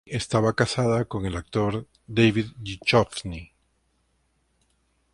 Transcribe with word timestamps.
Leoni 0.07 0.17
estuvo 0.17 0.51
casada 0.55 1.05
con 1.05 1.27
el 1.27 1.37
actor 1.37 1.85
David 2.07 2.53
Duchovny. 2.57 3.53